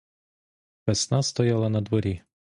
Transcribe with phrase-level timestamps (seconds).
[0.87, 2.21] Весна стояла на дворі.